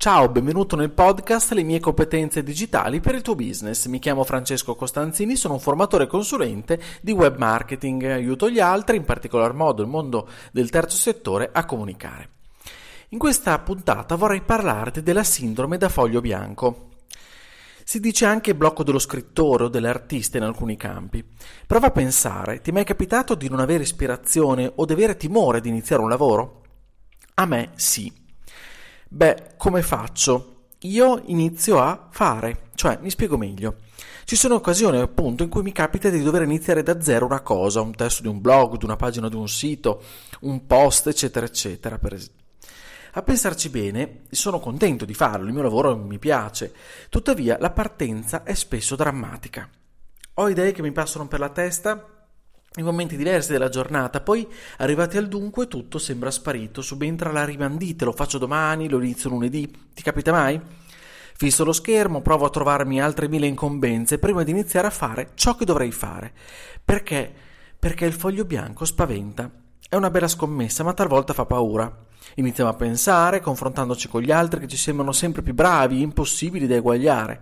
Ciao, 0.00 0.28
benvenuto 0.28 0.76
nel 0.76 0.92
podcast 0.92 1.50
Le 1.50 1.64
mie 1.64 1.80
competenze 1.80 2.44
digitali 2.44 3.00
per 3.00 3.16
il 3.16 3.22
tuo 3.22 3.34
business. 3.34 3.86
Mi 3.86 3.98
chiamo 3.98 4.22
Francesco 4.22 4.76
Costanzini, 4.76 5.34
sono 5.34 5.54
un 5.54 5.60
formatore 5.60 6.06
consulente 6.06 6.80
di 7.00 7.10
web 7.10 7.36
marketing, 7.36 8.04
aiuto 8.04 8.48
gli 8.48 8.60
altri, 8.60 8.96
in 8.96 9.04
particolar 9.04 9.54
modo 9.54 9.82
il 9.82 9.88
mondo 9.88 10.28
del 10.52 10.70
terzo 10.70 10.96
settore, 10.96 11.50
a 11.52 11.64
comunicare. 11.64 12.28
In 13.08 13.18
questa 13.18 13.58
puntata 13.58 14.14
vorrei 14.14 14.40
parlarti 14.40 15.02
della 15.02 15.24
sindrome 15.24 15.78
da 15.78 15.88
foglio 15.88 16.20
bianco. 16.20 16.90
Si 17.82 17.98
dice 17.98 18.24
anche 18.24 18.54
blocco 18.54 18.84
dello 18.84 19.00
scrittore 19.00 19.64
o 19.64 19.68
dell'artista 19.68 20.36
in 20.36 20.44
alcuni 20.44 20.76
campi. 20.76 21.24
Prova 21.66 21.88
a 21.88 21.90
pensare, 21.90 22.60
ti 22.60 22.70
è 22.70 22.72
mai 22.72 22.84
capitato 22.84 23.34
di 23.34 23.48
non 23.48 23.58
avere 23.58 23.82
ispirazione 23.82 24.70
o 24.76 24.84
di 24.84 24.92
avere 24.92 25.16
timore 25.16 25.60
di 25.60 25.70
iniziare 25.70 26.02
un 26.02 26.08
lavoro? 26.08 26.62
A 27.34 27.46
me 27.46 27.72
sì. 27.74 28.26
Beh, 29.10 29.54
come 29.56 29.80
faccio? 29.82 30.66
Io 30.82 31.22
inizio 31.26 31.80
a 31.80 32.08
fare, 32.10 32.68
cioè 32.74 32.98
mi 33.00 33.08
spiego 33.08 33.38
meglio. 33.38 33.78
Ci 34.24 34.36
sono 34.36 34.56
occasioni 34.56 34.98
appunto 34.98 35.42
in 35.42 35.48
cui 35.48 35.62
mi 35.62 35.72
capita 35.72 36.10
di 36.10 36.22
dover 36.22 36.42
iniziare 36.42 36.82
da 36.82 37.00
zero 37.00 37.24
una 37.24 37.40
cosa, 37.40 37.80
un 37.80 37.94
testo 37.94 38.20
di 38.20 38.28
un 38.28 38.42
blog, 38.42 38.76
di 38.76 38.84
una 38.84 38.96
pagina 38.96 39.30
di 39.30 39.34
un 39.34 39.48
sito, 39.48 40.02
un 40.40 40.66
post, 40.66 41.06
eccetera, 41.06 41.46
eccetera. 41.46 41.98
Per 41.98 42.12
esempio. 42.12 42.44
A 43.12 43.22
pensarci 43.22 43.70
bene, 43.70 44.24
sono 44.30 44.60
contento 44.60 45.06
di 45.06 45.14
farlo, 45.14 45.46
il 45.46 45.54
mio 45.54 45.62
lavoro 45.62 45.96
mi 45.96 46.18
piace, 46.18 46.74
tuttavia 47.08 47.56
la 47.58 47.70
partenza 47.70 48.42
è 48.42 48.52
spesso 48.52 48.94
drammatica. 48.94 49.68
Ho 50.34 50.48
idee 50.50 50.72
che 50.72 50.82
mi 50.82 50.92
passano 50.92 51.26
per 51.26 51.40
la 51.40 51.48
testa 51.48 52.17
in 52.76 52.84
momenti 52.84 53.16
diversi 53.16 53.50
della 53.50 53.68
giornata, 53.68 54.20
poi 54.20 54.46
arrivati 54.78 55.16
al 55.16 55.26
dunque 55.26 55.68
tutto 55.68 55.98
sembra 55.98 56.30
sparito, 56.30 56.82
subentra 56.82 57.32
la 57.32 57.44
rimandite, 57.44 58.04
lo 58.04 58.12
faccio 58.12 58.38
domani, 58.38 58.88
lo 58.88 59.00
inizio 59.00 59.30
lunedì, 59.30 59.68
ti 59.94 60.02
capita 60.02 60.32
mai? 60.32 60.60
Fisso 61.34 61.64
lo 61.64 61.72
schermo, 61.72 62.20
provo 62.20 62.46
a 62.46 62.50
trovarmi 62.50 63.00
altre 63.00 63.28
mille 63.28 63.46
incombenze 63.46 64.18
prima 64.18 64.42
di 64.42 64.50
iniziare 64.50 64.88
a 64.88 64.90
fare 64.90 65.30
ciò 65.34 65.54
che 65.54 65.64
dovrei 65.64 65.92
fare. 65.92 66.32
Perché? 66.84 67.32
Perché 67.78 68.06
il 68.06 68.12
foglio 68.12 68.44
bianco 68.44 68.84
spaventa. 68.84 69.48
È 69.88 69.94
una 69.94 70.10
bella 70.10 70.26
scommessa, 70.26 70.82
ma 70.82 70.92
talvolta 70.92 71.32
fa 71.32 71.46
paura. 71.46 72.06
Iniziamo 72.34 72.70
a 72.70 72.74
pensare, 72.74 73.40
confrontandoci 73.40 74.08
con 74.08 74.20
gli 74.20 74.32
altri 74.32 74.60
che 74.60 74.68
ci 74.68 74.76
sembrano 74.76 75.12
sempre 75.12 75.42
più 75.42 75.54
bravi, 75.54 76.00
impossibili 76.00 76.66
da 76.66 76.74
eguagliare. 76.74 77.40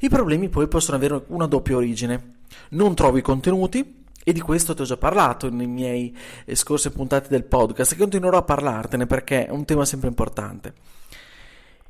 I 0.00 0.08
problemi 0.10 0.48
poi 0.48 0.68
possono 0.68 0.96
avere 0.96 1.24
una 1.28 1.46
doppia 1.46 1.76
origine. 1.76 2.40
Non 2.70 2.94
trovo 2.94 3.16
i 3.16 3.22
contenuti, 3.22 4.01
e 4.24 4.32
di 4.32 4.40
questo 4.40 4.74
ti 4.74 4.82
ho 4.82 4.84
già 4.84 4.96
parlato 4.96 5.50
nei 5.50 5.66
miei 5.66 6.16
eh, 6.44 6.54
scorse 6.54 6.90
puntate 6.90 7.28
del 7.28 7.44
podcast 7.44 7.92
e 7.92 7.96
continuerò 7.96 8.38
a 8.38 8.42
parlartene 8.42 9.06
perché 9.06 9.46
è 9.46 9.50
un 9.50 9.64
tema 9.64 9.84
sempre 9.84 10.08
importante. 10.08 10.74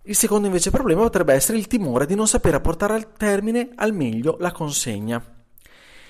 Il 0.05 0.17
secondo 0.17 0.47
invece 0.47 0.71
problema 0.71 1.03
potrebbe 1.03 1.33
essere 1.33 1.59
il 1.59 1.69
timore 1.69 2.07
di 2.07 2.15
non 2.15 2.27
sapere 2.27 2.61
portare 2.61 2.95
al 2.95 3.13
termine 3.13 3.71
al 3.77 3.93
meglio 3.93 4.37
la 4.41 4.51
consegna. 4.51 5.23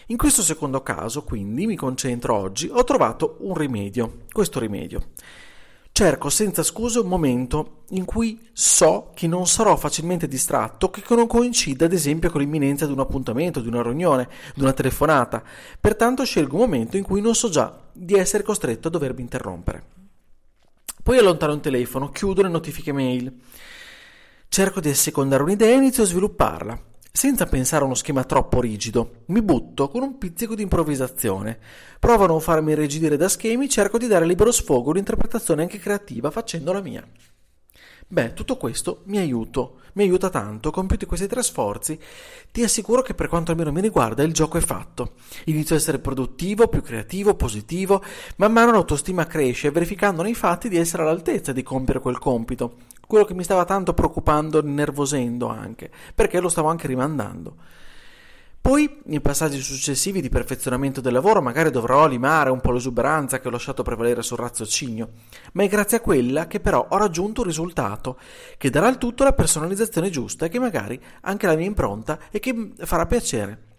In 0.06 0.16
questo 0.16 0.42
secondo 0.42 0.82
caso, 0.82 1.24
quindi, 1.24 1.66
mi 1.66 1.76
concentro 1.76 2.34
oggi, 2.34 2.68
ho 2.72 2.84
trovato 2.84 3.36
un 3.40 3.54
rimedio. 3.54 4.24
Questo 4.32 4.58
rimedio. 4.58 5.10
Cerco 5.94 6.30
senza 6.30 6.62
scuse 6.62 7.00
un 7.00 7.06
momento 7.06 7.84
in 7.90 8.06
cui 8.06 8.48
so 8.54 9.10
che 9.14 9.26
non 9.26 9.46
sarò 9.46 9.76
facilmente 9.76 10.26
distratto, 10.26 10.88
che 10.88 11.02
non 11.14 11.26
coincida 11.26 11.84
ad 11.84 11.92
esempio 11.92 12.30
con 12.30 12.40
l'imminenza 12.40 12.86
di 12.86 12.92
un 12.92 13.00
appuntamento, 13.00 13.60
di 13.60 13.68
una 13.68 13.82
riunione, 13.82 14.26
di 14.54 14.62
una 14.62 14.72
telefonata. 14.72 15.42
Pertanto 15.78 16.24
scelgo 16.24 16.54
un 16.54 16.60
momento 16.60 16.96
in 16.96 17.02
cui 17.02 17.20
non 17.20 17.34
so 17.34 17.50
già 17.50 17.78
di 17.92 18.14
essere 18.14 18.42
costretto 18.42 18.88
a 18.88 18.90
dovermi 18.90 19.20
interrompere. 19.20 19.84
Poi 21.02 21.18
allontano 21.18 21.52
il 21.52 21.60
telefono, 21.60 22.08
chiudo 22.08 22.40
le 22.40 22.48
notifiche 22.48 22.92
mail. 22.92 23.30
Cerco 24.48 24.80
di 24.80 24.88
assecondare 24.88 25.42
un'idea 25.42 25.74
e 25.74 25.77
inizio 25.77 26.04
a 26.04 26.06
svilupparla 26.06 26.91
senza 27.12 27.44
pensare 27.46 27.82
a 27.82 27.86
uno 27.86 27.94
schema 27.94 28.24
troppo 28.24 28.60
rigido. 28.60 29.24
Mi 29.27 29.42
butto 29.42 29.88
con 29.91 30.02
un 30.02 30.16
pizzico 30.16 30.55
di 30.55 30.62
improvvisazione. 30.62 31.58
Provo 32.00 32.24
a 32.24 32.28
non 32.28 32.40
farmi 32.40 32.74
rigidire 32.74 33.18
da 33.18 33.28
schemi, 33.28 33.68
cerco 33.68 33.98
di 33.98 34.06
dare 34.06 34.24
libero 34.24 34.50
sfogo 34.50 34.90
un'interpretazione 34.90 35.62
anche 35.62 35.78
creativa 35.78 36.30
facendo 36.30 36.73
la 36.73 36.80
mia. 36.80 37.06
Beh, 38.08 38.34
tutto 38.34 38.56
questo 38.56 39.02
mi 39.06 39.18
aiuta, 39.18 39.70
mi 39.95 40.02
aiuta 40.02 40.28
tanto. 40.28 40.70
Compiuti 40.70 41.06
questi 41.06 41.27
tre 41.27 41.42
sforzi, 41.42 41.98
ti 42.50 42.62
assicuro 42.62 43.00
che 43.00 43.14
per 43.14 43.29
quanto 43.29 43.52
almeno 43.52 43.73
mi 43.73 43.80
riguarda 43.80 44.23
il 44.23 44.33
gioco 44.33 44.58
è 44.58 44.61
fatto. 44.61 45.12
Inizio 45.46 45.74
a 45.74 45.79
essere 45.79 45.98
produttivo, 45.98 46.68
più 46.68 46.83
creativo, 46.83 47.34
positivo, 47.34 48.02
man 48.36 48.52
mano 48.52 48.73
l'autostima 48.73 49.27
cresce, 49.27 49.70
verificando 49.70 50.23
nei 50.23 50.34
fatti 50.34 50.68
di 50.68 50.77
essere 50.77 51.02
all'altezza 51.02 51.52
di 51.52 51.62
compiere 51.62 52.00
quel 52.00 52.18
compito, 52.18 52.77
quello 53.12 53.27
che 53.27 53.34
mi 53.34 53.45
stava 53.45 53.67
tanto 53.67 53.92
preoccupando, 53.92 54.62
nervosendo 54.64 55.48
anche, 55.48 55.90
perché 56.14 56.40
lo 56.40 56.48
stavo 56.48 56.68
anche 56.68 56.86
rimandando. 56.86 57.56
Poi, 58.58 59.00
nei 59.05 59.20
passaggi 59.20 59.61
successivi 59.61 60.23
di 60.23 60.30
perfezionamento 60.30 61.02
del 61.02 61.12
lavoro, 61.12 61.42
magari 61.42 61.70
dovrò 61.70 62.06
limare 62.06 62.48
un 62.48 62.62
po' 62.62 62.70
l'esuberanza 62.70 63.39
che 63.39 63.48
ho 63.48 63.50
lasciato 63.50 63.83
prevalere 63.83 64.23
sul 64.23 64.39
raziocinio, 64.39 65.11
ma 65.52 65.62
è 65.62 65.68
grazie 65.68 65.98
a 65.98 66.00
quella 66.00 66.46
che 66.46 66.61
però 66.61 66.86
ho 66.89 66.96
raggiunto 66.96 67.42
un 67.42 67.48
risultato 67.48 68.18
che 68.56 68.70
darà 68.70 68.86
al 68.86 68.96
tutto 68.96 69.24
la 69.24 69.34
personalizzazione 69.34 70.08
giusta 70.08 70.46
e 70.46 70.48
che 70.48 70.58
magari 70.58 70.98
anche 71.20 71.46
la 71.46 71.55
mia 71.55 71.67
impronta 71.67 72.18
e 72.30 72.39
che 72.39 72.70
farà 72.79 73.05
piacere 73.05 73.71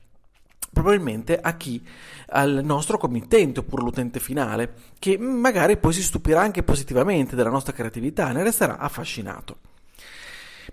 probabilmente 0.73 1.39
a 1.39 1.55
chi? 1.55 1.81
Al 2.29 2.61
nostro 2.63 2.97
committente 2.97 3.59
oppure 3.59 3.83
l'utente 3.83 4.19
finale, 4.19 4.73
che 4.99 5.17
magari 5.17 5.77
poi 5.77 5.93
si 5.93 6.01
stupirà 6.01 6.41
anche 6.41 6.63
positivamente 6.63 7.35
della 7.35 7.49
nostra 7.49 7.73
creatività 7.73 8.29
e 8.29 8.33
ne 8.33 8.43
resterà 8.43 8.79
affascinato. 8.79 9.57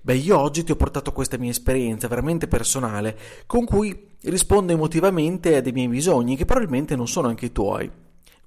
Beh, 0.01 0.15
io 0.15 0.39
oggi 0.39 0.65
ti 0.65 0.73
ho 0.73 0.77
portato 0.77 1.13
questa 1.13 1.37
mia 1.37 1.51
esperienza 1.51 2.09
veramente 2.09 2.49
personale, 2.49 3.17
con 3.47 3.65
cui 3.67 4.09
rispondo 4.23 4.73
emotivamente 4.73 5.57
a 5.57 5.61
dei 5.61 5.73
miei 5.73 5.89
bisogni 5.89 6.37
che 6.37 6.47
probabilmente 6.47 6.97
non 6.97 7.07
sono 7.07 7.29
anche 7.29 7.47
i 7.47 7.53
tuoi. 7.53 7.91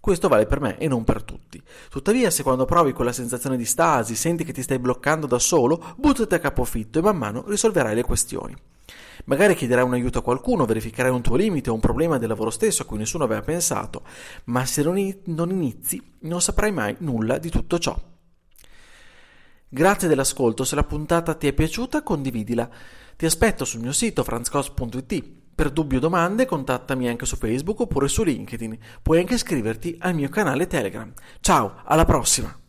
Questo 0.03 0.27
vale 0.27 0.45
per 0.45 0.59
me 0.59 0.77
e 0.79 0.89
non 0.89 1.05
per 1.05 1.23
tutti. 1.23 1.63
Tuttavia, 1.89 2.29
se 2.29 2.43
quando 2.43 2.65
provi 2.65 2.91
quella 2.91 3.13
sensazione 3.13 3.55
di 3.55 3.63
stasi 3.63 4.15
senti 4.15 4.43
che 4.43 4.51
ti 4.51 4.61
stai 4.61 4.77
bloccando 4.77 5.27
da 5.27 5.39
solo, 5.39 5.95
buttati 5.95 6.33
a 6.33 6.39
capofitto 6.39 6.99
e 6.99 7.01
man 7.01 7.15
mano 7.15 7.45
risolverai 7.47 7.95
le 7.95 8.03
questioni. 8.03 8.53
Magari 9.23 9.55
chiederai 9.55 9.85
un 9.85 9.93
aiuto 9.93 10.19
a 10.19 10.21
qualcuno, 10.21 10.65
verificherai 10.65 11.09
un 11.09 11.21
tuo 11.21 11.37
limite 11.37 11.69
o 11.69 11.73
un 11.73 11.79
problema 11.79 12.17
del 12.17 12.27
lavoro 12.27 12.49
stesso 12.49 12.81
a 12.81 12.85
cui 12.85 12.97
nessuno 12.97 13.23
aveva 13.23 13.43
pensato, 13.43 14.01
ma 14.45 14.65
se 14.65 14.83
non 14.83 14.97
inizi 14.97 16.03
non 16.19 16.41
saprai 16.41 16.73
mai 16.73 16.97
nulla 16.99 17.37
di 17.37 17.49
tutto 17.49 17.79
ciò. 17.79 17.97
Grazie 19.69 20.09
dell'ascolto, 20.09 20.65
se 20.65 20.75
la 20.75 20.83
puntata 20.83 21.33
ti 21.33 21.47
è 21.47 21.53
piaciuta 21.53 22.03
condividila. 22.03 22.69
Ti 23.15 23.25
aspetto 23.25 23.63
sul 23.63 23.79
mio 23.79 23.93
sito 23.93 24.25
franzcos.it. 24.25 25.42
Per 25.63 25.71
dubbi 25.71 25.95
o 25.95 25.99
domande 25.99 26.45
contattami 26.45 27.07
anche 27.07 27.25
su 27.25 27.37
Facebook 27.37 27.79
oppure 27.79 28.09
su 28.09 28.25
LinkedIn. 28.25 28.77
Puoi 29.01 29.19
anche 29.19 29.35
iscriverti 29.35 29.95
al 30.01 30.13
mio 30.13 30.27
canale 30.27 30.67
Telegram. 30.67 31.09
Ciao, 31.39 31.75
alla 31.85 32.03
prossima! 32.03 32.62